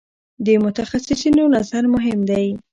[0.45, 2.47] د متخصصینو نظر مهم دی.